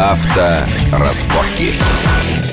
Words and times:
Авторазборки. 0.00 1.78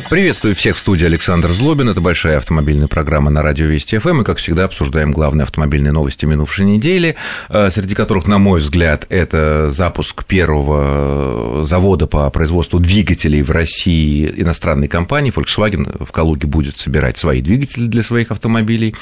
Приветствую 0.09 0.55
всех 0.55 0.77
в 0.77 0.79
студии 0.79 1.03
Александр 1.03 1.51
Злобин. 1.51 1.89
Это 1.89 1.99
большая 1.99 2.37
автомобильная 2.37 2.87
программа 2.87 3.29
на 3.29 3.43
радио 3.43 3.65
Вести 3.65 3.97
ФМ. 3.97 4.19
Мы, 4.19 4.23
как 4.23 4.37
всегда, 4.37 4.63
обсуждаем 4.63 5.11
главные 5.11 5.43
автомобильные 5.43 5.91
новости 5.91 6.23
минувшей 6.23 6.63
недели, 6.63 7.17
э, 7.49 7.69
среди 7.71 7.93
которых, 7.93 8.25
на 8.25 8.37
мой 8.37 8.61
взгляд, 8.61 9.05
это 9.09 9.69
запуск 9.69 10.23
первого 10.23 11.65
завода 11.65 12.07
по 12.07 12.29
производству 12.29 12.79
двигателей 12.79 13.41
в 13.41 13.51
России 13.51 14.33
иностранной 14.37 14.87
компании. 14.87 15.33
Volkswagen 15.35 16.05
в 16.05 16.09
Калуге 16.13 16.47
будет 16.47 16.77
собирать 16.77 17.17
свои 17.17 17.41
двигатели 17.41 17.87
для 17.87 18.01
своих 18.01 18.31
автомобилей. 18.31 18.95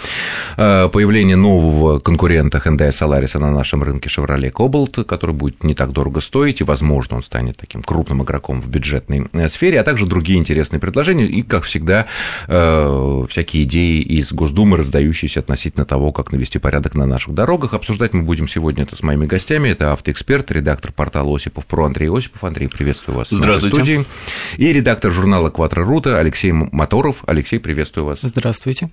Э, 0.58 0.90
появление 0.92 1.36
нового 1.36 2.00
конкурента 2.00 2.58
Hyundai 2.58 2.90
Solaris 2.90 3.38
на 3.38 3.52
нашем 3.52 3.84
рынке 3.84 4.10
Chevrolet 4.10 4.52
Cobalt, 4.52 5.04
который 5.04 5.36
будет 5.36 5.64
не 5.64 5.76
так 5.76 5.92
дорого 5.92 6.20
стоить, 6.20 6.62
и, 6.62 6.64
возможно, 6.64 7.18
он 7.18 7.22
станет 7.22 7.58
таким 7.58 7.84
крупным 7.84 8.24
игроком 8.24 8.60
в 8.60 8.68
бюджетной 8.68 9.28
э, 9.34 9.50
сфере, 9.50 9.80
а 9.80 9.84
также 9.84 10.08
другие 10.08 10.40
интересные 10.40 10.80
предложения 10.80 10.95
предложений 10.96 11.26
и, 11.26 11.42
как 11.42 11.64
всегда, 11.64 12.08
э, 12.48 13.26
всякие 13.30 13.64
идеи 13.64 14.00
из 14.00 14.32
Госдумы, 14.32 14.78
раздающиеся 14.78 15.42
относительно 15.42 15.86
того, 15.86 16.14
как 16.14 16.32
навести 16.32 16.58
порядок 16.58 16.96
на 16.96 17.06
наших 17.06 17.34
дорогах. 17.34 17.74
Обсуждать 17.74 18.14
мы 18.14 18.24
будем 18.24 18.48
сегодня 18.48 18.84
это 18.84 18.96
с 18.96 19.04
моими 19.04 19.26
гостями. 19.26 19.68
Это 19.70 19.92
автоэксперт, 19.92 20.50
редактор 20.52 20.94
портала 20.94 21.36
Осипов 21.36 21.66
про 21.66 21.86
Андрей 21.86 22.10
Осипов. 22.10 22.46
Андрей, 22.46 22.70
приветствую 22.70 23.18
вас 23.18 23.28
Здравствуйте. 23.30 23.76
в 23.76 23.80
нашей 23.80 24.06
студии. 24.06 24.66
И 24.66 24.72
редактор 24.72 25.12
журнала 25.12 25.50
«Кватро 25.50 25.84
Рута» 25.84 26.18
Алексей 26.18 26.54
Моторов. 26.54 27.24
Алексей, 27.28 27.60
приветствую 27.60 28.06
вас. 28.06 28.20
Здравствуйте. 28.22 28.90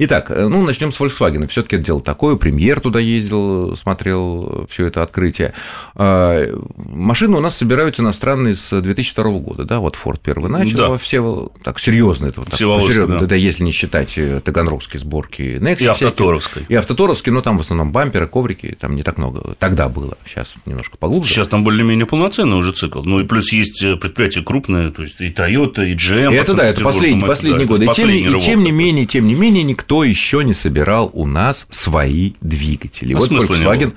Итак, 0.00 0.30
э, 0.30 0.46
ну, 0.46 0.62
начнем 0.62 0.92
с 0.92 1.00
Volkswagen. 1.00 1.48
Все-таки 1.48 1.74
это 1.74 1.84
дело 1.84 2.00
такое. 2.00 2.36
Премьер 2.36 2.78
туда 2.78 3.00
ездил, 3.00 3.76
смотрел 3.76 4.66
все 4.70 4.86
это 4.86 5.02
открытие. 5.02 5.54
А, 5.96 6.46
машины 6.76 7.36
у 7.36 7.40
нас 7.40 7.56
собираются 7.56 8.02
иностранные 8.02 8.54
с 8.54 8.80
2002 8.80 9.24
года, 9.40 9.64
да? 9.64 9.80
Вот 9.80 9.96
Ford 9.96 10.20
первый 10.22 10.50
начал, 10.50 10.76
да. 10.76 10.96
все 10.98 11.50
так 11.64 11.80
серьезно 11.80 12.26
это 12.26 12.40
вот, 12.40 12.54
серьезно, 12.54 13.18
да. 13.18 13.26
да, 13.26 13.34
если 13.34 13.64
не 13.64 13.72
считать 13.72 14.16
э, 14.16 14.40
таганрогские 14.40 15.00
сборки 15.00 15.58
Next. 15.60 15.82
И 15.82 15.86
Автоторовской. 15.86 16.64
И 16.68 16.74
Автоторовской, 16.76 17.32
но 17.32 17.40
там 17.40 17.58
в 17.58 17.62
основном 17.62 17.90
бамперы, 17.90 18.28
коврики, 18.28 18.76
там 18.78 18.94
не 18.94 19.02
так 19.02 19.18
много. 19.18 19.56
Тогда 19.58 19.88
было, 19.88 20.16
сейчас 20.24 20.54
немножко 20.64 20.96
поглубже. 20.96 21.34
Сейчас 21.34 21.48
там 21.48 21.64
более-менее 21.64 22.06
полноценный 22.06 22.56
уже 22.56 22.70
цикл. 22.70 23.02
Ну 23.02 23.18
и 23.18 23.24
плюс 23.24 23.52
есть 23.52 23.82
э, 23.82 23.96
предприятия 23.96 24.42
крупные, 24.42 24.92
то 24.92 25.02
есть 25.02 25.20
и 25.20 25.30
Toyota, 25.30 25.84
и 25.84 25.94
GM. 25.94 26.32
Это 26.32 26.54
да, 26.54 26.68
это 26.68 26.84
последние, 26.84 27.26
последние 27.26 27.66
да, 27.66 27.72
годы. 27.72 27.84
И 27.86 27.88
тем, 27.88 28.08
и 28.10 28.38
тем 28.38 28.62
не 28.62 28.70
менее, 28.70 29.04
тем 29.04 29.26
не 29.26 29.34
менее, 29.34 29.64
никто 29.64 29.87
никто 29.88 30.04
еще 30.04 30.44
не 30.44 30.52
собирал 30.52 31.10
у 31.14 31.24
нас 31.24 31.66
свои 31.70 32.34
двигатели. 32.42 33.14
А 33.14 33.18
вот 33.18 33.30
Volkswagen 33.30 33.94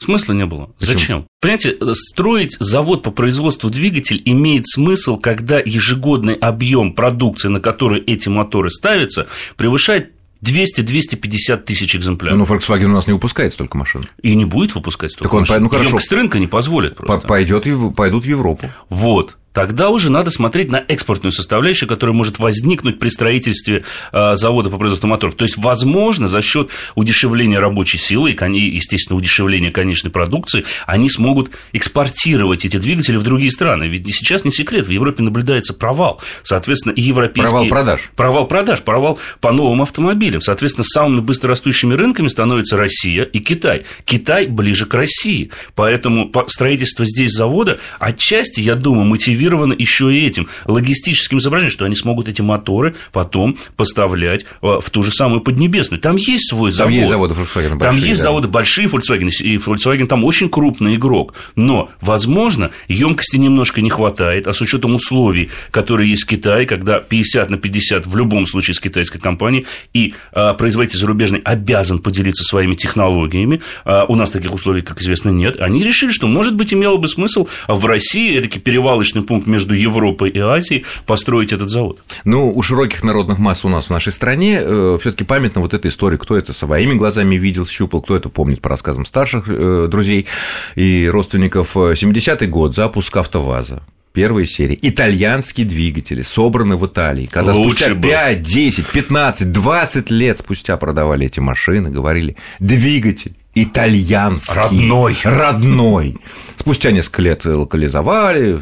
Смысла 0.00 0.32
не 0.32 0.46
было. 0.46 0.70
Почему? 0.78 0.98
Зачем? 0.98 1.26
Понимаете, 1.40 1.76
строить 1.92 2.56
завод 2.60 3.02
по 3.02 3.10
производству 3.10 3.68
двигателей 3.68 4.22
имеет 4.26 4.68
смысл, 4.68 5.18
когда 5.18 5.58
ежегодный 5.58 6.34
объем 6.34 6.92
продукции, 6.92 7.48
на 7.48 7.60
который 7.60 8.00
эти 8.02 8.28
моторы 8.28 8.70
ставятся, 8.70 9.26
превышает 9.56 10.12
200-250 10.44 11.56
тысяч 11.64 11.96
экземпляров. 11.96 12.38
Ну, 12.38 12.44
Volkswagen 12.44 12.84
у 12.84 12.92
нас 12.92 13.08
не 13.08 13.12
выпускает 13.12 13.54
столько 13.54 13.76
машин. 13.76 14.06
И 14.22 14.36
не 14.36 14.44
будет 14.44 14.76
выпускать 14.76 15.10
столько 15.10 15.30
так 15.30 15.34
он, 15.34 15.40
машин. 15.40 15.62
Ну, 15.64 15.68
хорошо. 15.68 15.88
Емкость 15.88 16.12
рынка 16.12 16.38
не 16.38 16.46
позволит 16.46 16.94
просто. 16.94 17.26
Пойдет, 17.26 17.66
пойдут 17.96 18.24
в 18.24 18.28
Европу. 18.28 18.70
Вот 18.88 19.36
тогда 19.52 19.90
уже 19.90 20.10
надо 20.10 20.30
смотреть 20.30 20.70
на 20.70 20.84
экспортную 20.86 21.32
составляющую, 21.32 21.88
которая 21.88 22.14
может 22.14 22.38
возникнуть 22.38 22.98
при 22.98 23.08
строительстве 23.08 23.84
а, 24.12 24.36
завода 24.36 24.70
по 24.70 24.78
производству 24.78 25.08
моторов. 25.08 25.34
То 25.34 25.44
есть, 25.44 25.56
возможно, 25.56 26.28
за 26.28 26.42
счет 26.42 26.70
удешевления 26.94 27.58
рабочей 27.58 27.98
силы 27.98 28.30
и, 28.30 28.60
естественно, 28.60 29.16
удешевления 29.16 29.70
конечной 29.70 30.10
продукции, 30.10 30.64
они 30.86 31.10
смогут 31.10 31.50
экспортировать 31.72 32.64
эти 32.64 32.76
двигатели 32.76 33.16
в 33.16 33.22
другие 33.22 33.50
страны. 33.50 33.84
Ведь 33.84 34.06
сейчас 34.14 34.44
не 34.44 34.52
секрет, 34.52 34.86
в 34.86 34.90
Европе 34.90 35.22
наблюдается 35.22 35.74
провал. 35.74 36.20
Соответственно, 36.42 36.92
и 36.92 37.00
европейские... 37.00 37.50
Провал 37.50 37.68
продаж. 37.68 38.10
Провал 38.14 38.46
продаж, 38.46 38.82
провал 38.82 39.18
по 39.40 39.50
новым 39.50 39.82
автомобилям. 39.82 40.40
Соответственно, 40.40 40.84
самыми 40.84 41.20
быстрорастущими 41.20 41.94
рынками 41.94 42.28
становятся 42.28 42.76
Россия 42.76 43.24
и 43.24 43.40
Китай. 43.40 43.84
Китай 44.04 44.46
ближе 44.46 44.86
к 44.86 44.94
России. 44.94 45.50
Поэтому 45.74 46.30
строительство 46.46 47.04
здесь 47.04 47.32
завода 47.32 47.78
отчасти, 47.98 48.60
я 48.60 48.74
думаю, 48.74 49.06
мотивирует 49.06 49.37
мотивировано 49.38 49.74
еще 49.78 50.12
и 50.12 50.26
этим 50.26 50.48
логистическим 50.66 51.40
соображением, 51.40 51.72
что 51.72 51.84
они 51.84 51.94
смогут 51.94 52.28
эти 52.28 52.42
моторы 52.42 52.94
потом 53.12 53.56
поставлять 53.76 54.44
э, 54.62 54.78
в 54.80 54.90
ту 54.90 55.02
же 55.02 55.10
самую 55.10 55.40
Поднебесную. 55.40 56.00
Там 56.00 56.16
есть 56.16 56.48
свой 56.48 56.72
завод. 56.72 56.92
Там 56.92 56.98
есть 56.98 57.10
заводы 57.10 57.34
Volkswagen 57.34 57.76
большие. 57.76 57.78
Там 57.78 57.96
есть 57.96 58.20
да. 58.20 58.24
заводы 58.24 58.48
большие 58.48 58.88
Volkswagen, 58.88 59.30
и 59.40 59.56
Volkswagen 59.56 60.06
там 60.06 60.24
очень 60.24 60.48
крупный 60.48 60.96
игрок. 60.96 61.34
Но, 61.54 61.90
возможно, 62.00 62.70
емкости 62.88 63.36
немножко 63.36 63.80
не 63.80 63.90
хватает, 63.90 64.46
а 64.46 64.52
с 64.52 64.60
учетом 64.60 64.94
условий, 64.94 65.50
которые 65.70 66.10
есть 66.10 66.24
в 66.24 66.26
Китае, 66.26 66.66
когда 66.66 66.98
50 66.98 67.50
на 67.50 67.56
50 67.58 68.06
в 68.06 68.16
любом 68.16 68.46
случае 68.46 68.74
с 68.74 68.80
китайской 68.80 69.18
компанией, 69.18 69.66
и 69.94 70.14
а, 70.32 70.54
производитель 70.54 70.98
зарубежный 70.98 71.40
обязан 71.40 72.00
поделиться 72.00 72.44
своими 72.44 72.74
технологиями, 72.74 73.60
а, 73.84 74.04
у 74.08 74.16
нас 74.16 74.30
таких 74.30 74.52
условий, 74.52 74.82
как 74.82 75.00
известно, 75.00 75.30
нет, 75.30 75.60
они 75.60 75.82
решили, 75.82 76.10
что, 76.10 76.26
может 76.26 76.54
быть, 76.54 76.72
имело 76.72 76.96
бы 76.96 77.08
смысл 77.08 77.48
в 77.68 77.86
России, 77.86 78.38
перевалочный 78.58 79.22
пункт 79.28 79.46
между 79.46 79.74
Европой 79.74 80.30
и 80.30 80.40
Азией 80.40 80.84
построить 81.06 81.52
этот 81.52 81.68
завод. 81.68 82.00
Ну, 82.24 82.50
у 82.50 82.62
широких 82.62 83.04
народных 83.04 83.38
масс 83.38 83.64
у 83.64 83.68
нас 83.68 83.86
в 83.86 83.90
нашей 83.90 84.12
стране 84.12 84.58
э, 84.60 84.98
все 85.00 85.12
таки 85.12 85.24
памятна 85.24 85.60
вот 85.60 85.74
эта 85.74 85.88
история, 85.88 86.18
кто 86.18 86.36
это 86.36 86.52
своими 86.52 86.94
глазами 86.94 87.36
видел, 87.36 87.66
щупал, 87.66 88.00
кто 88.00 88.16
это 88.16 88.30
помнит 88.30 88.60
по 88.60 88.70
рассказам 88.70 89.04
старших 89.04 89.44
э, 89.48 89.86
друзей 89.88 90.26
и 90.74 91.08
родственников. 91.12 91.76
70-й 91.76 92.46
год, 92.46 92.74
запуск 92.74 93.16
АвтоВАЗа 93.16 93.82
первой 94.18 94.48
серии. 94.48 94.76
Итальянские 94.82 95.64
двигатели, 95.64 96.22
собраны 96.22 96.76
в 96.76 96.84
Италии. 96.84 97.26
Когда 97.26 97.52
Лучше 97.52 97.84
спустя 97.84 98.34
5, 98.34 98.42
10, 98.42 98.86
15, 98.86 99.52
20 99.52 100.10
лет 100.10 100.38
спустя 100.38 100.76
продавали 100.76 101.26
эти 101.26 101.38
машины, 101.38 101.90
говорили, 101.90 102.34
двигатель 102.58 103.36
итальянский. 103.54 104.54
Родной. 104.54 105.16
Родной. 105.24 106.16
Спустя 106.58 106.90
несколько 106.90 107.22
лет 107.22 107.44
локализовали, 107.44 108.60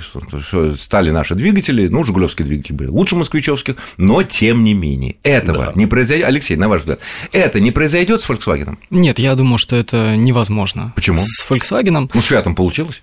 стали 0.79 1.11
наши 1.11 1.35
двигатели, 1.35 1.89
ну, 1.89 2.05
жигулевские 2.05 2.47
двигатели 2.47 2.75
были 2.75 2.89
лучше 2.89 3.17
москвичевских, 3.17 3.77
но 3.97 4.23
тем 4.23 4.65
не 4.65 4.75
менее, 4.75 5.17
этого 5.23 5.67
да. 5.67 5.73
не 5.75 5.87
произойдет. 5.87 6.27
Алексей, 6.27 6.57
на 6.57 6.69
ваш 6.69 6.81
взгляд, 6.81 7.01
это 7.33 7.59
не 7.61 7.71
произойдет 7.71 8.21
с 8.21 8.29
Volkswagen? 8.29 8.77
Нет, 8.91 9.19
я 9.19 9.35
думаю, 9.35 9.59
что 9.59 9.77
это 9.77 10.17
невозможно. 10.17 10.93
Почему? 10.95 11.21
С 11.21 11.45
Volkswagen. 11.49 12.11
Ну, 12.13 12.23
с 12.23 12.27
Фиатом 12.27 12.55
получилось? 12.55 13.03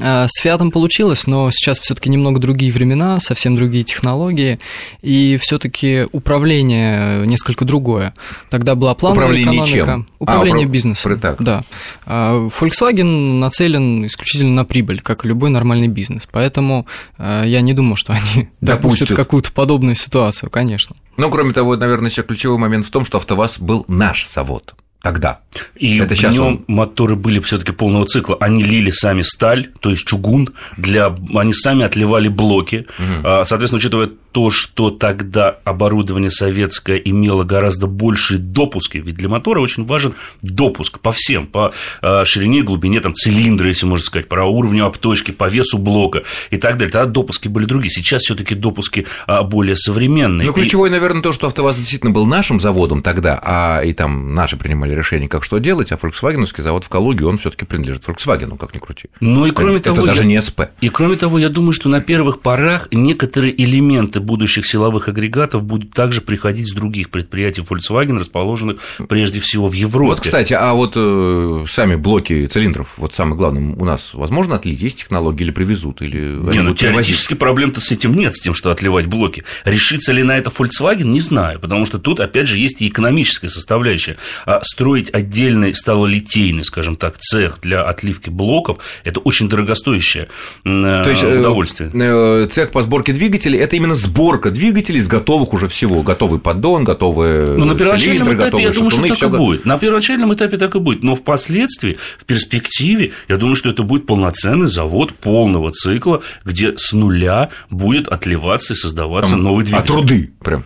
Э, 0.00 0.26
с 0.28 0.40
Фиатом 0.40 0.70
получилось, 0.70 1.26
но 1.26 1.50
сейчас 1.50 1.80
все-таки 1.80 2.08
немного 2.08 2.40
другие 2.40 2.72
времена, 2.72 3.18
совсем 3.20 3.56
другие 3.56 3.84
технологии, 3.84 4.58
и 5.02 5.38
все-таки 5.40 6.06
управление 6.12 7.26
несколько 7.26 7.64
другое. 7.64 8.14
Тогда 8.50 8.74
была 8.74 8.94
плановая 8.94 9.26
управление 9.26 9.52
экономика. 9.52 9.86
Чем? 9.86 10.06
Управление 10.18 10.66
а, 10.66 10.70
бизнесом. 10.70 11.18
Так. 11.18 11.42
Да. 11.42 11.62
А, 12.06 12.48
Volkswagen 12.48 13.38
нацелен 13.38 14.06
исключительно 14.06 14.52
на 14.52 14.64
прибыль, 14.64 15.00
как 15.00 15.24
и 15.24 15.28
любой 15.28 15.50
нормальный 15.50 15.88
бизнес. 15.88 16.28
Поэтому 16.30 16.86
э, 17.18 17.44
я 17.46 17.60
не 17.60 17.74
думаю, 17.74 17.96
что 17.96 18.12
они 18.12 18.48
допустят, 18.60 19.08
допустят 19.08 19.16
какую-то 19.16 19.52
подобную 19.52 19.96
ситуацию, 19.96 20.50
конечно. 20.50 20.96
Ну, 21.16 21.30
кроме 21.30 21.52
того, 21.52 21.76
наверное, 21.76 22.10
еще 22.10 22.22
ключевой 22.22 22.58
момент 22.58 22.86
в 22.86 22.90
том, 22.90 23.04
что 23.04 23.18
АвтоВАЗ 23.18 23.58
был 23.58 23.84
наш 23.88 24.26
завод 24.26 24.74
тогда. 25.02 25.40
И 25.76 25.98
это 25.98 26.14
в 26.14 26.22
нем 26.22 26.46
он... 26.46 26.64
моторы 26.68 27.16
были 27.16 27.40
все-таки 27.40 27.72
полного 27.72 28.06
цикла. 28.06 28.36
Они 28.40 28.62
лили 28.62 28.90
сами 28.90 29.22
сталь, 29.22 29.68
то 29.80 29.90
есть 29.90 30.06
чугун, 30.06 30.50
для... 30.76 31.14
они 31.34 31.52
сами 31.52 31.84
отливали 31.84 32.28
блоки. 32.28 32.86
Угу. 32.98 33.44
Соответственно, 33.44 33.78
учитывая 33.78 34.10
то, 34.32 34.50
что 34.50 34.90
тогда 34.90 35.58
оборудование 35.64 36.30
советское 36.30 36.96
имело 36.96 37.44
гораздо 37.44 37.86
большие 37.86 38.38
допуски, 38.38 38.98
ведь 38.98 39.16
для 39.16 39.28
мотора 39.28 39.60
очень 39.60 39.84
важен 39.84 40.14
допуск 40.40 40.98
по 41.00 41.12
всем, 41.12 41.46
по 41.46 41.72
а, 42.00 42.24
ширине 42.24 42.62
глубине 42.62 43.00
там, 43.00 43.14
цилиндра, 43.14 43.68
если 43.68 43.86
можно 43.86 44.04
сказать, 44.04 44.28
по 44.28 44.36
уровню 44.36 44.86
обточки, 44.86 45.30
по 45.30 45.48
весу 45.48 45.78
блока 45.78 46.24
и 46.50 46.56
так 46.56 46.78
далее. 46.78 46.90
Тогда 46.90 47.10
допуски 47.10 47.48
были 47.48 47.66
другие. 47.66 47.90
Сейчас 47.90 48.22
все 48.22 48.34
таки 48.34 48.54
допуски 48.54 49.06
а, 49.26 49.42
более 49.42 49.76
современные. 49.76 50.46
Ну, 50.46 50.52
ключевое, 50.52 50.88
и... 50.88 50.92
наверное, 50.92 51.22
то, 51.22 51.32
что 51.32 51.46
АвтоВАЗ 51.46 51.76
действительно 51.76 52.12
был 52.12 52.26
нашим 52.26 52.58
заводом 52.58 53.02
тогда, 53.02 53.38
а 53.42 53.82
и 53.82 53.92
там 53.92 54.34
наши 54.34 54.56
принимали 54.56 54.94
решение, 54.94 55.28
как 55.28 55.44
что 55.44 55.58
делать, 55.58 55.92
а 55.92 55.96
Volkswagenовский 55.96 56.62
завод 56.62 56.84
в 56.84 56.88
Калуге, 56.88 57.26
он 57.26 57.38
все 57.38 57.50
таки 57.50 57.66
принадлежит 57.66 58.08
Volkswagen, 58.08 58.56
как 58.56 58.74
ни 58.74 58.78
крути. 58.78 59.08
Ну 59.20 59.46
и 59.46 59.50
кроме 59.50 59.76
это, 59.76 59.84
того, 59.84 59.98
это 59.98 60.06
даже 60.06 60.22
я... 60.22 60.26
не 60.26 60.42
СП. 60.42 60.62
И 60.80 60.88
кроме 60.88 61.16
того, 61.16 61.38
я 61.38 61.50
думаю, 61.50 61.72
что 61.72 61.88
на 61.88 62.00
первых 62.00 62.40
порах 62.40 62.88
некоторые 62.90 63.62
элементы 63.62 64.20
будущих 64.22 64.66
силовых 64.66 65.08
агрегатов 65.08 65.62
будут 65.62 65.92
также 65.92 66.20
приходить 66.20 66.70
с 66.70 66.74
других 66.74 67.10
предприятий 67.10 67.62
Volkswagen, 67.62 68.18
расположенных 68.18 68.80
прежде 69.08 69.40
всего 69.40 69.68
в 69.68 69.72
Европе. 69.72 70.10
Вот, 70.10 70.20
кстати, 70.20 70.54
а 70.54 70.72
вот 70.72 70.94
э, 70.96 71.64
сами 71.68 71.96
блоки 71.96 72.46
цилиндров, 72.46 72.88
вот 72.96 73.14
самое 73.14 73.36
главное, 73.36 73.74
у 73.76 73.84
нас 73.84 74.10
возможно 74.12 74.56
отлить? 74.56 74.80
Есть 74.80 74.98
технологии 75.00 75.44
или 75.44 75.50
привезут? 75.50 76.02
Или 76.02 76.18
не, 76.52 76.60
ну 76.60 76.74
теоретически 76.74 77.34
проблем-то 77.34 77.80
с 77.80 77.90
этим 77.90 78.14
нет, 78.14 78.34
с 78.34 78.40
тем, 78.40 78.54
что 78.54 78.70
отливать 78.70 79.06
блоки. 79.06 79.44
Решится 79.64 80.12
ли 80.12 80.22
на 80.22 80.38
это 80.38 80.50
Volkswagen, 80.50 81.04
не 81.04 81.20
знаю, 81.20 81.60
потому 81.60 81.86
что 81.86 81.98
тут, 81.98 82.20
опять 82.20 82.48
же, 82.48 82.58
есть 82.58 82.80
и 82.80 82.88
экономическая 82.88 83.48
составляющая. 83.48 84.16
А 84.46 84.60
строить 84.62 85.10
отдельный 85.12 85.74
сталолитейный, 85.74 86.64
скажем 86.64 86.96
так, 86.96 87.18
цех 87.18 87.58
для 87.60 87.82
отливки 87.84 88.30
блоков– 88.30 88.78
это 89.04 89.20
очень 89.20 89.48
дорогостоящее 89.48 90.28
То 90.64 91.08
есть, 91.08 91.22
э, 91.22 91.38
удовольствие. 91.38 91.90
Э, 91.94 92.46
цех 92.50 92.70
по 92.70 92.82
сборке 92.82 93.12
двигателей– 93.12 93.58
это 93.60 93.76
именно 93.76 93.94
сборка 93.94 94.11
двигателей 94.50 95.00
из 95.00 95.08
готовых 95.08 95.52
уже 95.52 95.68
всего, 95.68 96.02
готовый 96.02 96.38
поддон, 96.38 96.84
готовые 96.84 97.56
Ну, 97.58 97.64
на 97.64 97.74
первоначальном 97.74 98.26
цилиндры, 98.26 98.48
этапе, 98.48 98.62
я 98.62 98.70
думаю, 98.70 98.90
что 98.90 99.06
так 99.06 99.22
и 99.22 99.26
будет. 99.26 99.64
На 99.64 99.78
первоначальном 99.78 100.34
этапе 100.34 100.56
так 100.56 100.74
и 100.74 100.78
будет, 100.78 101.02
но 101.02 101.14
впоследствии, 101.14 101.98
в 102.18 102.24
перспективе, 102.24 103.12
я 103.28 103.36
думаю, 103.36 103.56
что 103.56 103.70
это 103.70 103.82
будет 103.82 104.06
полноценный 104.06 104.68
завод 104.68 105.14
полного 105.14 105.70
цикла, 105.72 106.22
где 106.44 106.76
с 106.76 106.92
нуля 106.92 107.50
будет 107.70 108.08
отливаться 108.08 108.74
и 108.74 108.76
создаваться 108.76 109.32
Там 109.32 109.42
новый 109.42 109.64
двигатель. 109.64 109.84
А 109.84 109.86
труды 109.86 110.30
прям. 110.40 110.64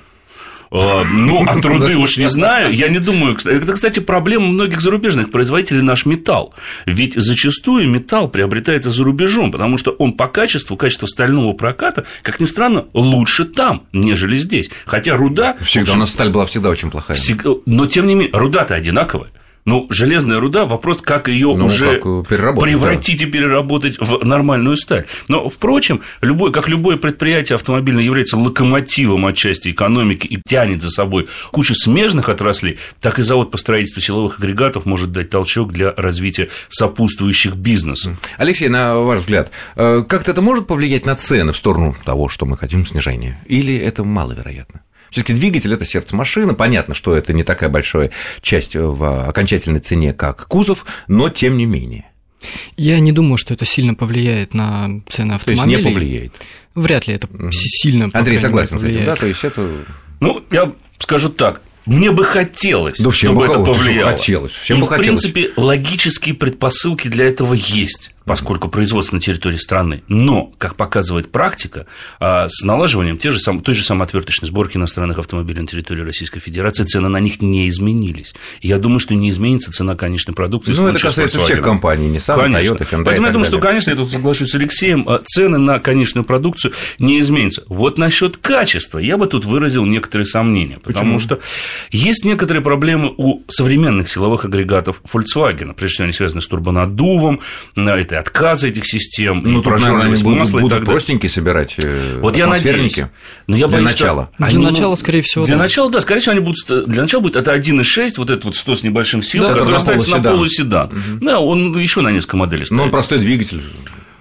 А, 0.70 1.04
ну, 1.04 1.44
а 1.46 1.60
труды 1.60 1.96
уж 1.96 2.16
не 2.18 2.28
знаю. 2.28 2.72
Я 2.74 2.88
не 2.88 2.98
думаю. 2.98 3.36
Это, 3.44 3.72
кстати, 3.72 4.00
проблема 4.00 4.46
многих 4.46 4.80
зарубежных 4.80 5.30
производителей 5.30 5.82
наш 5.82 6.06
металл. 6.06 6.54
Ведь 6.86 7.14
зачастую 7.14 7.88
металл 7.88 8.28
приобретается 8.28 8.90
за 8.90 9.04
рубежом, 9.04 9.52
потому 9.52 9.78
что 9.78 9.92
он 9.92 10.12
по 10.12 10.28
качеству, 10.28 10.76
качество 10.76 11.06
стального 11.06 11.52
проката, 11.52 12.04
как 12.22 12.40
ни 12.40 12.46
странно, 12.46 12.86
лучше 12.92 13.44
там, 13.44 13.82
нежели 13.92 14.36
здесь. 14.36 14.70
Хотя 14.84 15.16
руда... 15.16 15.56
Всегда 15.60 15.82
общем, 15.82 15.96
у 15.96 16.00
нас 16.00 16.12
сталь 16.12 16.30
была 16.30 16.46
всегда 16.46 16.70
очень 16.70 16.90
плохая. 16.90 17.16
Но, 17.66 17.86
тем 17.86 18.06
не 18.06 18.14
менее, 18.14 18.30
руда-то 18.32 18.74
одинаковая. 18.74 19.30
Ну, 19.66 19.88
железная 19.90 20.38
руда, 20.38 20.64
вопрос, 20.64 20.98
как 21.02 21.26
ее 21.26 21.52
ну, 21.56 21.66
уже 21.66 21.98
как 21.98 22.28
превратить 22.28 23.18
да. 23.18 23.26
и 23.26 23.28
переработать 23.28 23.98
в 23.98 24.24
нормальную 24.24 24.76
сталь. 24.76 25.06
Но, 25.26 25.48
впрочем, 25.48 26.02
любой, 26.20 26.52
как 26.52 26.68
любое 26.68 26.96
предприятие 26.96 27.56
автомобильное 27.56 28.04
является 28.04 28.36
локомотивом 28.36 29.26
отчасти 29.26 29.72
экономики 29.72 30.24
и 30.28 30.40
тянет 30.40 30.82
за 30.82 30.90
собой 30.90 31.26
кучу 31.50 31.74
смежных 31.74 32.28
отраслей, 32.28 32.78
так 33.00 33.18
и 33.18 33.24
завод 33.24 33.50
по 33.50 33.58
строительству 33.58 34.00
силовых 34.00 34.38
агрегатов 34.38 34.86
может 34.86 35.10
дать 35.10 35.30
толчок 35.30 35.72
для 35.72 35.92
развития 35.96 36.48
сопутствующих 36.68 37.56
бизнесов. 37.56 38.16
Алексей, 38.38 38.68
на 38.68 38.96
ваш 38.98 39.20
взгляд, 39.20 39.50
э, 39.74 40.04
как-то 40.08 40.30
это 40.30 40.42
может 40.42 40.68
повлиять 40.68 41.06
на 41.06 41.16
цены 41.16 41.52
в 41.52 41.56
сторону 41.56 41.96
того, 42.04 42.28
что 42.28 42.46
мы 42.46 42.56
хотим 42.56 42.86
снижения? 42.86 43.42
Или 43.46 43.76
это 43.76 44.04
маловероятно? 44.04 44.82
Все-таки 45.10 45.34
двигатель 45.34 45.72
это 45.72 45.84
сердце 45.84 46.16
машины. 46.16 46.54
Понятно, 46.54 46.94
что 46.94 47.14
это 47.14 47.32
не 47.32 47.42
такая 47.42 47.68
большая 47.68 48.10
часть 48.42 48.74
в 48.74 49.28
окончательной 49.28 49.80
цене, 49.80 50.12
как 50.12 50.46
кузов, 50.48 50.84
но 51.08 51.28
тем 51.28 51.56
не 51.56 51.66
менее. 51.66 52.10
Я 52.76 53.00
не 53.00 53.12
думаю, 53.12 53.38
что 53.38 53.54
это 53.54 53.64
сильно 53.64 53.94
повлияет 53.94 54.54
на 54.54 55.02
цены 55.08 55.32
автомобилей. 55.32 55.66
То 55.66 55.72
есть 55.72 55.84
не 55.84 55.92
повлияет. 55.92 56.32
Вряд 56.74 57.06
ли 57.06 57.14
это 57.14 57.26
mm 57.26 57.50
сильно. 57.52 58.10
Андрей 58.12 58.38
согласен 58.38 58.78
с 58.78 58.84
этим, 58.84 59.04
да? 59.06 59.16
То 59.16 59.26
есть 59.26 59.42
это. 59.44 59.68
Ну, 60.20 60.44
я 60.50 60.72
скажу 60.98 61.30
так. 61.30 61.62
Мне 61.86 62.10
бы 62.10 62.24
хотелось, 62.24 62.98
да, 62.98 63.12
чтобы 63.12 63.36
бы, 63.36 63.44
это 63.44 63.64
повлияло. 63.64 64.10
Хотелось, 64.10 64.52
всем 64.52 64.78
И, 64.78 64.80
бы 64.80 64.86
в 64.86 64.88
хотелось. 64.88 65.22
принципе, 65.22 65.52
логические 65.56 66.34
предпосылки 66.34 67.06
для 67.06 67.26
этого 67.26 67.54
есть 67.54 68.12
поскольку 68.26 68.68
производство 68.68 69.14
на 69.16 69.22
территории 69.22 69.56
страны. 69.56 70.02
Но, 70.08 70.52
как 70.58 70.74
показывает 70.74 71.30
практика, 71.30 71.86
а, 72.20 72.48
с 72.48 72.62
налаживанием 72.64 73.16
те 73.16 73.30
же 73.30 73.40
сам, 73.40 73.60
той 73.60 73.74
же 73.74 73.84
самой 73.84 74.04
отверточной 74.04 74.48
сборки 74.48 74.76
иностранных 74.76 75.18
автомобилей 75.18 75.62
на 75.62 75.68
территории 75.68 76.02
Российской 76.02 76.40
Федерации 76.40 76.84
цены 76.84 77.08
на 77.08 77.20
них 77.20 77.40
не 77.40 77.68
изменились. 77.68 78.34
Я 78.60 78.78
думаю, 78.78 78.98
что 78.98 79.14
не 79.14 79.30
изменится 79.30 79.70
цена 79.70 79.94
конечной 79.94 80.34
продукции. 80.34 80.74
Ну, 80.74 80.88
это 80.88 80.98
касается 80.98 81.40
всех 81.40 81.62
компаний, 81.62 82.08
не 82.08 82.18
Nissan, 82.18 82.36
конечно. 82.36 82.74
Toyota, 82.74 82.90
Hyundai 82.90 83.04
Поэтому 83.04 83.26
я 83.28 83.32
думаю, 83.32 83.46
что, 83.46 83.58
конечно, 83.58 83.90
я 83.90 83.96
тут 83.96 84.10
соглашусь 84.10 84.50
с 84.50 84.54
Алексеем, 84.56 85.08
а, 85.08 85.22
цены 85.24 85.58
на 85.58 85.78
конечную 85.78 86.24
продукцию 86.24 86.72
не 86.98 87.20
изменятся. 87.20 87.62
Вот 87.68 87.96
насчет 87.96 88.36
качества 88.38 88.98
я 88.98 89.16
бы 89.16 89.28
тут 89.28 89.44
выразил 89.44 89.84
некоторые 89.84 90.26
сомнения, 90.26 90.78
потому 90.82 91.18
Почему? 91.18 91.20
что 91.20 91.40
есть 91.92 92.24
некоторые 92.24 92.62
проблемы 92.62 93.14
у 93.16 93.42
современных 93.46 94.08
силовых 94.08 94.44
агрегатов 94.44 95.00
Volkswagen, 95.04 95.74
прежде 95.74 95.94
всего 95.94 96.04
они 96.04 96.12
связаны 96.12 96.42
с 96.42 96.48
турбонаддувом, 96.48 97.40
а, 97.76 98.15
это 98.16 98.20
отказа 98.20 98.68
этих 98.68 98.86
систем, 98.86 99.42
ну, 99.44 99.62
тут, 99.62 99.78
наверное, 99.80 100.06
они 100.06 100.22
будут, 100.22 100.50
будут 100.50 100.84
простенькие 100.84 101.30
собирать 101.30 101.74
э, 101.78 102.18
Вот 102.20 102.36
я 102.36 102.46
надеюсь. 102.46 102.96
Но 103.46 103.56
я 103.56 103.68
для 103.68 103.78
боюсь, 103.78 103.92
начала. 103.92 104.30
Что... 104.34 104.44
Для 104.44 104.46
они, 104.46 104.64
начала, 104.64 104.96
скорее 104.96 105.22
всего, 105.22 105.46
Для 105.46 105.56
да. 105.56 105.62
начала, 105.62 105.90
да, 105.90 106.00
скорее 106.00 106.20
всего, 106.20 106.32
они 106.32 106.40
будут... 106.40 106.86
Для 106.86 107.02
начала 107.02 107.20
будет 107.20 107.36
это 107.36 107.54
1,6, 107.54 108.14
вот 108.16 108.30
это 108.30 108.46
вот 108.46 108.56
100 108.56 108.74
с 108.74 108.82
небольшим 108.82 109.22
сил, 109.22 109.42
да, 109.42 109.52
который 109.52 109.78
ставится 109.78 110.16
на 110.16 110.22
полуседан. 110.22 110.88
Угу. 110.88 111.24
Да, 111.24 111.40
он 111.40 111.78
еще 111.78 112.00
на 112.00 112.10
несколько 112.10 112.36
моделей 112.36 112.64
ставится. 112.64 112.74
Ну, 112.74 112.82
он 112.84 112.90
простой 112.90 113.18
двигатель 113.18 113.62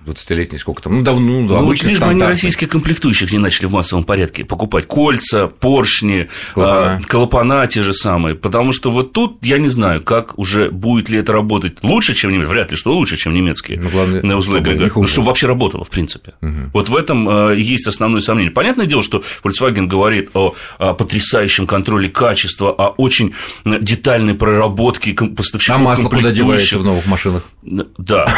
20-летний, 0.05 0.57
сколько 0.57 0.81
там, 0.83 0.97
ну, 0.97 1.01
давно, 1.01 1.41
ну, 1.41 1.55
обычно 1.55 1.89
Лишь 1.89 1.99
бы 1.99 2.05
они 2.05 2.21
российских 2.21 2.69
комплектующих 2.69 3.31
не 3.31 3.37
начали 3.37 3.65
в 3.65 3.71
массовом 3.71 4.03
порядке 4.03 4.45
покупать 4.45 4.87
кольца, 4.87 5.47
поршни, 5.47 6.29
клапана. 6.53 7.01
А, 7.03 7.07
клапана 7.07 7.67
те 7.67 7.83
же 7.83 7.93
самые, 7.93 8.35
потому 8.35 8.71
что 8.71 8.91
вот 8.91 9.13
тут 9.13 9.37
я 9.43 9.57
не 9.57 9.69
знаю, 9.69 10.01
как 10.01 10.37
уже 10.37 10.69
будет 10.69 11.09
ли 11.09 11.19
это 11.19 11.33
работать 11.33 11.77
лучше, 11.83 12.13
чем 12.13 12.31
немецкие, 12.31 12.53
вряд 12.53 12.71
ли, 12.71 12.77
что 12.77 12.93
лучше, 12.93 13.17
чем 13.17 13.33
немецкие 13.33 13.79
ну, 13.79 13.89
главное, 13.89 14.21
на 14.21 14.37
узлы 14.37 14.59
агрегата, 14.59 14.99
ну, 14.99 15.07
чтобы 15.07 15.27
вообще 15.27 15.47
работало, 15.47 15.83
в 15.83 15.89
принципе. 15.89 16.33
Угу. 16.41 16.71
Вот 16.73 16.89
в 16.89 16.95
этом 16.95 17.27
а, 17.27 17.51
есть 17.51 17.87
основное 17.87 18.21
сомнение. 18.21 18.51
Понятное 18.51 18.85
дело, 18.85 19.03
что 19.03 19.23
Volkswagen 19.43 19.87
говорит 19.87 20.29
о, 20.33 20.55
о 20.77 20.93
потрясающем 20.93 21.67
контроле 21.67 22.09
качества, 22.09 22.71
о 22.71 22.89
очень 22.89 23.33
детальной 23.65 24.33
проработке 24.33 25.13
поставщиков 25.13 25.81
А 25.81 25.83
масло 25.83 26.09
куда 26.09 26.31
девается 26.31 26.77
в 26.77 26.83
новых 26.83 27.05
машинах? 27.05 27.43
Да, 27.63 28.33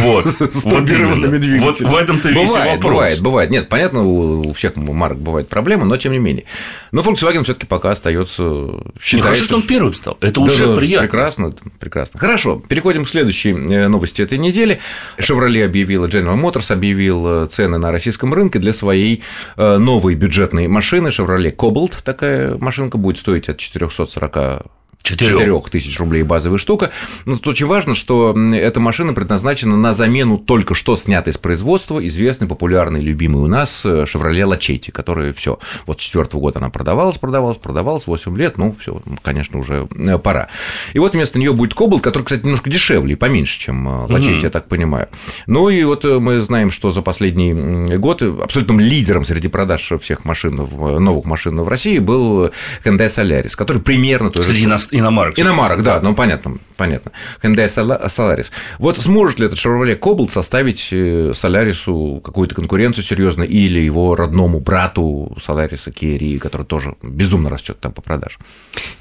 вот. 0.00 0.26
тонированными 1.10 1.38
двигателями. 1.38 1.90
Вот 1.90 1.92
в 1.92 1.96
этом-то 1.96 2.28
весь 2.30 2.50
вопрос. 2.54 2.82
Бывает, 2.82 3.20
бывает. 3.20 3.50
Нет, 3.50 3.68
понятно, 3.68 4.02
у 4.02 4.52
всех 4.52 4.76
марок 4.76 5.18
бывают 5.18 5.48
проблемы, 5.48 5.84
но 5.84 5.96
тем 5.96 6.12
не 6.12 6.18
менее. 6.18 6.44
Но 6.92 7.02
Volkswagen 7.02 7.42
все 7.44 7.54
таки 7.54 7.66
пока 7.66 7.90
остается 7.90 8.42
считается... 9.00 9.16
Не 9.16 9.22
хорошо, 9.22 9.44
что 9.44 9.56
он 9.56 9.62
первым 9.62 9.94
стал. 9.94 10.18
Это 10.20 10.40
уже 10.40 10.66
да, 10.66 10.76
приятно. 10.76 11.08
Прекрасно, 11.08 11.52
прекрасно. 11.78 12.20
Хорошо, 12.20 12.62
переходим 12.68 13.04
к 13.04 13.08
следующей 13.08 13.50
э, 13.50 13.88
новости 13.88 14.22
этой 14.22 14.38
недели. 14.38 14.80
Chevrolet 15.18 15.64
объявила, 15.64 16.06
General 16.06 16.40
Motors 16.40 16.72
объявил 16.72 17.46
цены 17.46 17.78
на 17.78 17.92
российском 17.92 18.32
рынке 18.34 18.58
для 18.58 18.72
своей 18.72 19.22
э, 19.56 19.76
новой 19.76 20.14
бюджетной 20.14 20.68
машины 20.68 21.08
Chevrolet 21.08 21.54
Cobalt. 21.54 21.94
Такая 22.04 22.56
машинка 22.58 22.98
будет 22.98 23.18
стоить 23.18 23.48
от 23.48 23.58
440 23.58 24.66
4 25.02 25.60
тысяч 25.70 25.98
рублей 25.98 26.22
базовая 26.22 26.58
штука. 26.58 26.90
Но 27.24 27.36
тут 27.36 27.48
очень 27.48 27.66
важно, 27.66 27.94
что 27.94 28.36
эта 28.52 28.80
машина 28.80 29.12
предназначена 29.12 29.76
на 29.76 29.94
замену 29.94 30.38
только 30.38 30.74
что 30.74 30.96
снятой 30.96 31.32
с 31.32 31.38
производства 31.38 32.06
известной, 32.06 32.46
популярной, 32.46 33.00
любимой 33.00 33.42
у 33.42 33.46
нас 33.46 33.84
Chevrolet 33.84 34.46
Lachetti, 34.46 34.90
которая 34.92 35.32
все 35.32 35.58
вот 35.86 36.00
с 36.00 36.04
четвертого 36.04 36.40
года 36.40 36.58
она 36.58 36.70
продавалась, 36.70 37.18
продавалась, 37.18 37.58
продавалась, 37.58 38.06
8 38.06 38.36
лет, 38.36 38.58
ну, 38.58 38.74
все, 38.78 39.00
конечно, 39.22 39.58
уже 39.58 39.88
э, 39.96 40.18
пора. 40.18 40.48
И 40.92 40.98
вот 40.98 41.14
вместо 41.14 41.38
нее 41.38 41.52
будет 41.52 41.74
Cobalt, 41.74 42.00
который, 42.00 42.24
кстати, 42.24 42.44
немножко 42.44 42.70
дешевле 42.70 43.14
и 43.14 43.16
поменьше, 43.16 43.58
чем 43.58 43.88
Lachetti, 43.88 44.38
mm-hmm. 44.38 44.42
я 44.42 44.50
так 44.50 44.68
понимаю. 44.68 45.08
Ну 45.46 45.68
и 45.68 45.82
вот 45.84 46.04
э, 46.04 46.18
мы 46.18 46.40
знаем, 46.40 46.70
что 46.70 46.90
за 46.90 47.02
последний 47.02 47.52
год 47.96 48.22
абсолютным 48.22 48.80
лидером 48.80 49.24
среди 49.24 49.48
продаж 49.48 49.92
всех 50.00 50.24
машин, 50.24 50.56
новых 50.56 51.24
машин 51.24 51.60
в 51.60 51.68
России 51.68 51.98
был 51.98 52.50
Hyundai 52.84 53.08
Solaris, 53.08 53.56
который 53.56 53.82
примерно... 53.82 54.30
Среди 54.30 54.66
нас 54.66 54.88
иномарок. 54.90 55.38
Иномарок, 55.38 55.82
да, 55.82 56.00
ну 56.00 56.14
понятно, 56.14 56.58
понятно. 56.76 57.12
Hyundai 57.42 57.66
Solaris. 57.66 58.46
Вот 58.78 58.96
сможет 58.98 59.40
ли 59.40 59.46
этот 59.46 59.58
Chevrolet 59.58 59.98
Cobalt 59.98 60.30
составить 60.30 60.92
Solaris 60.92 61.82
э, 61.86 62.20
какую-то 62.20 62.54
конкуренцию 62.54 63.04
серьезно 63.04 63.42
или 63.42 63.80
его 63.80 64.14
родному 64.16 64.60
брату 64.60 65.36
Solaris 65.46 65.92
Kia 65.92 66.38
который 66.38 66.66
тоже 66.66 66.96
безумно 67.02 67.50
растет 67.50 67.80
там 67.80 67.92
по 67.92 68.02
продажам? 68.02 68.40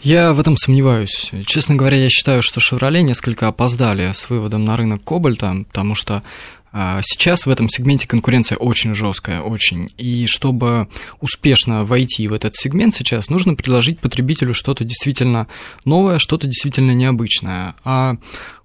Я 0.01 0.34
в 0.34 0.39
этом 0.39 0.58
сомневаюсь. 0.58 1.31
Честно 1.46 1.75
говоря, 1.75 1.98
я 1.98 2.10
считаю, 2.10 2.41
что 2.41 2.60
Chevrolet 2.60 3.01
несколько 3.01 3.48
опоздали 3.48 4.12
с 4.12 4.29
выводом 4.29 4.65
на 4.65 4.77
рынок 4.77 5.03
Кобальта, 5.03 5.55
потому 5.67 5.96
что 5.96 6.24
сейчас 6.74 7.46
в 7.46 7.50
этом 7.50 7.70
сегменте 7.70 8.08
конкуренция 8.08 8.58
очень 8.58 8.94
жесткая, 8.94 9.42
очень. 9.42 9.92
И 9.98 10.26
чтобы 10.28 10.88
успешно 11.20 11.86
войти 11.86 12.28
в 12.28 12.34
этот 12.34 12.56
сегмент 12.56 12.94
сейчас, 12.94 13.30
нужно 13.30 13.56
предложить 13.56 14.00
потребителю 14.00 14.54
что-то 14.54 14.84
действительно 14.84 15.48
новое, 15.86 16.20
что-то 16.20 16.48
действительно 16.48 16.92
необычное. 16.92 17.76
А 17.84 18.18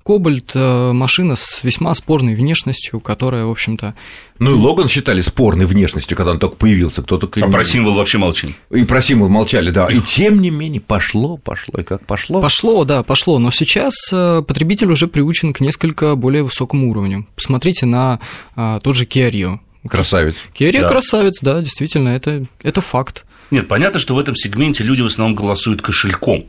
Кобальт 0.05 0.51
э, 0.55 0.93
машина 0.93 1.35
с 1.35 1.65
весьма 1.65 1.95
спорной 1.95 2.35
внешностью, 2.35 3.01
которая, 3.01 3.47
в 3.47 3.51
общем-то... 3.51 3.95
Ну 4.39 4.51
и 4.51 4.55
Логан 4.55 4.89
считали 4.89 5.23
спорной 5.23 5.65
внешностью, 5.65 6.17
когда 6.17 6.33
он 6.33 6.39
только 6.39 6.57
появился. 6.57 7.03
Кто-то... 7.03 7.29
А 7.43 7.49
про 7.49 7.65
символ 7.65 7.95
вообще 7.95 8.19
молчим. 8.19 8.55
И 8.71 8.85
про 8.85 9.01
символ 9.01 9.29
молчали, 9.29 9.71
да. 9.71 9.87
И 9.87 10.01
тем 10.01 10.41
не 10.41 10.51
менее 10.51 10.81
пошло, 10.81 11.39
пошло. 11.39 11.81
И 11.81 11.83
как 11.83 12.07
пошло? 12.07 12.43
Пошло, 12.43 12.85
да, 12.85 13.03
пошло. 13.03 13.39
Но 13.39 13.51
сейчас 13.51 13.95
э, 14.13 14.43
потребитель 14.47 14.93
уже 14.93 15.09
приучен 15.09 15.53
к 15.55 15.61
несколько 15.61 16.15
более 16.17 16.43
высокому 16.43 16.91
уровню. 16.91 17.27
Посмотрите 17.35 17.87
на 17.87 18.21
э, 18.57 18.81
тот 18.83 18.95
же 18.95 19.07
Kia 19.07 19.31
Rio 19.31 19.61
Красавец. 19.89 20.35
Керри 20.53 20.81
да. 20.81 20.89
красавец, 20.89 21.39
да, 21.41 21.61
действительно, 21.61 22.09
это, 22.09 22.47
это 22.63 22.81
факт. 22.81 23.25
Нет, 23.51 23.69
понятно, 23.69 24.01
что 24.01 24.15
в 24.15 24.19
этом 24.19 24.35
сегменте 24.35 24.83
люди 24.83 25.03
в 25.03 25.07
основном 25.07 25.35
голосуют 25.35 25.83
кошельком. 25.83 26.47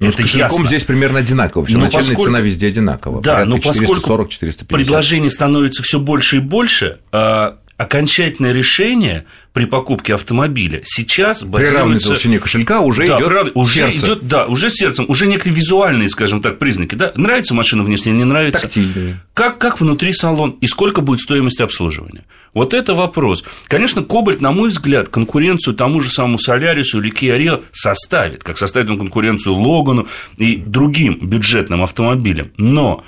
Ну, 0.00 0.08
это 0.08 0.16
с 0.16 0.26
кошельком 0.26 0.40
ясно. 0.40 0.66
здесь 0.66 0.84
примерно 0.84 1.18
одинаково. 1.18 1.64
Все 1.64 1.76
начальная 1.76 1.98
поскольку... 1.98 2.24
цена 2.24 2.40
везде 2.40 2.68
одинакова. 2.68 3.20
Да, 3.20 3.44
но 3.44 3.58
поскольку 3.58 4.26
предложений 4.68 5.30
становится 5.30 5.82
все 5.82 5.98
больше 5.98 6.36
и 6.36 6.40
больше, 6.40 7.00
а, 7.10 7.57
окончательное 7.78 8.52
решение 8.52 9.24
при 9.52 9.64
покупке 9.64 10.14
автомобиля 10.14 10.80
сейчас 10.84 11.44
базируется... 11.44 12.14
При 12.14 12.22
равной 12.24 12.38
кошелька 12.40 12.80
уже 12.80 13.06
да, 13.06 13.18
идет 13.18 13.52
уже 13.54 13.74
сердце. 13.74 14.04
идет, 14.04 14.26
да, 14.26 14.46
уже 14.46 14.68
сердцем, 14.68 15.06
уже 15.08 15.26
некие 15.28 15.54
визуальные, 15.54 16.08
скажем 16.08 16.42
так, 16.42 16.58
признаки. 16.58 16.96
Да? 16.96 17.12
Нравится 17.14 17.54
машина 17.54 17.84
внешне, 17.84 18.12
не 18.12 18.24
нравится? 18.24 18.62
Тактильные. 18.62 19.20
Как, 19.32 19.58
как 19.58 19.80
внутри 19.80 20.12
салон 20.12 20.58
и 20.60 20.66
сколько 20.66 21.02
будет 21.02 21.20
стоимость 21.20 21.60
обслуживания? 21.60 22.24
Вот 22.52 22.74
это 22.74 22.94
вопрос. 22.94 23.44
Конечно, 23.68 24.02
Кобальт, 24.02 24.40
на 24.40 24.50
мой 24.50 24.70
взгляд, 24.70 25.08
конкуренцию 25.08 25.74
тому 25.74 26.00
же 26.00 26.10
самому 26.10 26.38
Солярису 26.38 27.00
или 27.00 27.12
Kia 27.12 27.38
Rio 27.38 27.64
составит, 27.70 28.42
как 28.42 28.58
составит 28.58 28.90
он 28.90 28.98
конкуренцию 28.98 29.54
Логану 29.54 30.08
и 30.36 30.56
другим 30.56 31.20
бюджетным 31.20 31.84
автомобилям. 31.84 32.50
Но 32.56 33.04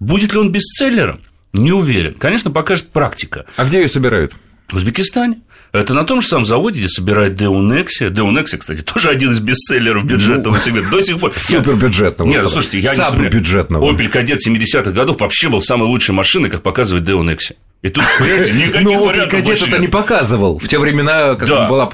будет 0.00 0.32
ли 0.32 0.38
он 0.38 0.50
бестселлером? 0.50 1.20
Не 1.54 1.72
уверен. 1.72 2.14
Конечно, 2.14 2.50
покажет 2.50 2.88
практика. 2.88 3.46
А 3.56 3.64
где 3.64 3.80
ее 3.80 3.88
собирают? 3.88 4.34
В 4.68 4.76
Узбекистане. 4.76 5.40
Это 5.72 5.92
на 5.94 6.04
том 6.04 6.20
же 6.20 6.28
самом 6.28 6.46
заводе, 6.46 6.80
где 6.80 6.88
собирают 6.88 7.36
Деунексия. 7.36 8.10
Деунексия, 8.10 8.58
кстати, 8.58 8.82
тоже 8.82 9.08
один 9.08 9.32
из 9.32 9.40
бестселлеров 9.40 10.04
бюджетного 10.04 10.54
ну, 10.54 10.60
сегмента. 10.60 10.90
До 10.90 11.00
сих 11.00 11.18
пор. 11.18 11.32
Супербюджетного. 11.36 12.28
Нет, 12.28 12.48
слушайте, 12.48 12.80
я 12.80 12.94
не 12.94 13.28
бюджетного. 13.28 13.90
Opel 13.90 14.10
Kadett 14.10 14.38
70-х 14.46 14.90
годов 14.92 15.20
вообще 15.20 15.48
был 15.48 15.60
самой 15.60 15.88
лучшей 15.88 16.14
машиной, 16.14 16.50
как 16.50 16.62
показывает 16.62 17.04
Деунексия. 17.04 17.56
И 17.82 17.90
тут, 17.90 18.02
понимаете, 18.18 18.52
никаких 18.54 18.82
Но 18.82 19.04
вариантов 19.04 19.30
Кадет 19.30 19.68
это 19.68 19.78
не 19.78 19.88
показывал. 19.88 20.58
В 20.58 20.66
те 20.68 20.78
времена, 20.78 21.34
как 21.34 21.48
да. 21.48 21.68
была 21.68 21.84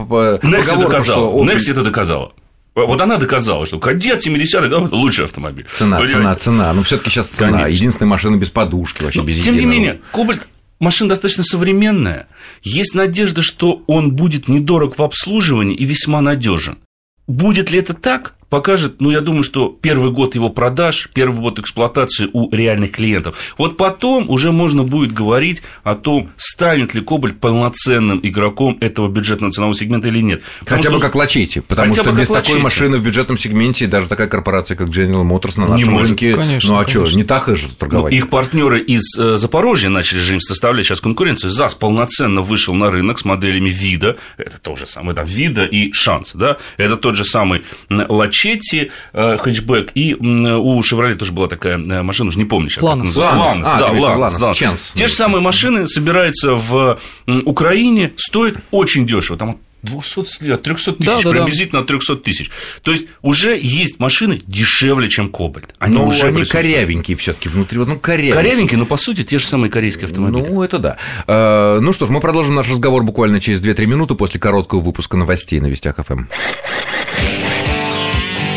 Некси 0.42 0.76
доказала. 0.76 1.44
Некси 1.44 1.70
это 1.70 1.82
доказала. 1.82 2.32
Вот 2.74 3.00
она 3.00 3.16
доказала, 3.16 3.66
что 3.66 3.78
кадет 3.78 4.24
70-х 4.26 4.60
годов 4.60 4.86
это 4.86 4.94
лучший 4.96 5.24
автомобиль. 5.24 5.66
Цена, 5.76 5.96
Понимаете? 5.98 6.14
цена, 6.14 6.34
цена. 6.36 6.72
Ну, 6.72 6.82
все-таки 6.82 7.10
сейчас 7.10 7.28
цена. 7.28 7.50
Конечно. 7.52 7.68
Единственная 7.72 8.08
машина 8.10 8.36
без 8.36 8.50
подушки, 8.50 9.02
вообще 9.02 9.18
Но, 9.20 9.24
без 9.26 9.42
Тем 9.42 9.54
единого. 9.54 9.72
не 9.74 9.78
менее, 9.78 10.00
Кобальт 10.12 10.48
машина 10.78 11.08
достаточно 11.10 11.42
современная. 11.42 12.28
Есть 12.62 12.94
надежда, 12.94 13.42
что 13.42 13.82
он 13.86 14.12
будет 14.12 14.48
недорог 14.48 14.98
в 14.98 15.02
обслуживании 15.02 15.74
и 15.74 15.84
весьма 15.84 16.20
надежен. 16.20 16.78
Будет 17.26 17.70
ли 17.70 17.78
это 17.78 17.92
так? 17.94 18.34
Покажет, 18.50 19.00
ну, 19.00 19.10
я 19.10 19.20
думаю, 19.20 19.44
что 19.44 19.68
первый 19.80 20.10
год 20.10 20.34
его 20.34 20.50
продаж, 20.50 21.08
первый 21.14 21.40
год 21.40 21.58
эксплуатации 21.58 22.28
у 22.32 22.54
реальных 22.54 22.92
клиентов. 22.92 23.36
Вот 23.56 23.76
потом 23.76 24.28
уже 24.28 24.52
можно 24.52 24.82
будет 24.82 25.12
говорить 25.12 25.62
о 25.84 25.94
том, 25.94 26.30
станет 26.36 26.92
ли 26.92 27.00
Кобальт 27.00 27.38
полноценным 27.38 28.20
игроком 28.22 28.76
этого 28.80 29.08
бюджетного 29.08 29.52
ценового 29.52 29.74
сегмента 29.74 30.08
или 30.08 30.20
нет. 30.20 30.42
Потому 30.60 30.82
Хотя 30.82 30.90
бы 30.90 31.00
как 31.00 31.14
Лачете, 31.14 31.62
потому 31.62 31.92
что 31.92 32.12
без 32.12 32.28
такой 32.28 32.58
машины 32.58 32.98
в 32.98 33.02
бюджетном 33.02 33.38
сегменте 33.38 33.86
даже 33.86 34.08
такая 34.08 34.28
корпорация, 34.28 34.76
как 34.76 34.88
General 34.88 35.24
Motors 35.24 35.58
на 35.58 35.68
нашем 35.68 35.92
не 35.92 36.02
рынке, 36.02 36.34
конечно, 36.34 36.74
ну 36.74 36.80
а 36.80 36.88
что, 36.88 37.06
не 37.16 37.24
так 37.24 37.48
же 37.56 37.68
торговать. 37.68 38.12
Ну, 38.12 38.18
их 38.18 38.28
партнеры 38.28 38.80
из 38.80 39.16
э, 39.16 39.36
Запорожья 39.36 39.88
начали 39.88 40.18
же 40.18 40.34
им 40.34 40.40
составлять 40.40 40.86
сейчас 40.86 41.00
конкуренцию. 41.00 41.50
ЗАЗ 41.50 41.76
полноценно 41.76 42.42
вышел 42.42 42.74
на 42.74 42.90
рынок 42.90 43.20
с 43.20 43.24
моделями 43.24 43.70
Вида, 43.70 44.16
это 44.36 44.58
то 44.58 44.74
же 44.74 44.86
самое, 44.86 45.14
да, 45.14 45.22
Вида 45.22 45.64
и 45.64 45.92
Шанс, 45.92 46.32
да, 46.34 46.56
это 46.76 46.96
тот 46.96 47.14
же 47.14 47.24
самый 47.24 47.62
Лачете, 47.88 48.39
Мачете 48.40 48.90
э, 49.12 49.36
хэтчбэк, 49.38 49.92
и 49.94 50.14
у 50.14 50.82
Шевроле 50.82 51.14
тоже 51.14 51.32
была 51.32 51.48
такая 51.48 51.78
э, 51.78 52.02
машина, 52.02 52.28
уже 52.28 52.38
не 52.38 52.44
помню 52.44 52.68
сейчас. 52.68 52.82
Ланос. 52.82 53.16
Ланос, 53.16 53.68
а, 53.70 53.78
да, 53.78 53.90
Ланос. 53.92 54.38
Да. 54.38 54.52
Те 54.54 55.06
же 55.06 55.12
самые 55.12 55.42
машины 55.42 55.86
собираются 55.86 56.54
в 56.54 56.98
Украине, 57.26 58.12
стоят 58.16 58.56
очень 58.70 59.06
дешево. 59.06 59.38
Там 59.38 59.58
200, 59.82 60.50
от 60.50 60.62
300 60.62 60.92
тысяч, 60.92 61.06
да, 61.06 61.22
да, 61.22 61.30
приблизительно 61.30 61.80
да. 61.80 61.80
от 61.80 61.86
300 61.86 62.16
тысяч. 62.16 62.50
То 62.82 62.92
есть 62.92 63.06
уже 63.22 63.58
есть 63.58 63.98
машины 63.98 64.42
дешевле, 64.46 65.08
чем 65.08 65.30
Кобальт. 65.30 65.74
Они 65.78 65.94
но 65.94 66.06
уже 66.06 66.26
они 66.26 66.44
корявенькие 66.44 67.16
все-таки 67.16 67.48
внутри. 67.48 67.78
Вот, 67.78 67.88
ну, 67.88 67.98
корявенькие. 67.98 68.34
корявенькие, 68.34 68.78
но 68.78 68.86
по 68.86 68.96
сути 68.96 69.24
те 69.24 69.38
же 69.38 69.46
самые 69.46 69.70
корейские 69.70 70.06
автомобили. 70.06 70.48
Ну, 70.48 70.62
это 70.62 70.78
да. 70.78 70.96
Э, 71.26 71.78
ну 71.80 71.92
что 71.92 72.06
ж, 72.06 72.10
мы 72.10 72.20
продолжим 72.20 72.54
наш 72.54 72.68
разговор 72.68 73.04
буквально 73.04 73.40
через 73.40 73.62
2-3 73.62 73.86
минуты 73.86 74.14
после 74.14 74.38
короткого 74.38 74.80
выпуска 74.80 75.16
новостей 75.16 75.60
на 75.60 75.66
Вестях 75.66 75.96
ФМ. 75.96 76.24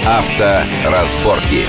Авторазборки. 0.06 1.66